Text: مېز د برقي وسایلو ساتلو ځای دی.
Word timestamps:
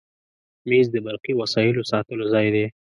مېز 0.69 0.87
د 0.91 0.95
برقي 1.05 1.33
وسایلو 1.41 1.87
ساتلو 1.91 2.25
ځای 2.33 2.47
دی. 2.55 2.65